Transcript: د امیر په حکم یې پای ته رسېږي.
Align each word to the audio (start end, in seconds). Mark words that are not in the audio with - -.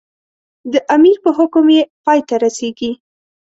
د 0.71 0.73
امیر 0.95 1.17
په 1.23 1.29
حکم 1.37 1.65
یې 1.75 1.83
پای 2.05 2.19
ته 2.27 2.35
رسېږي. 2.43 2.91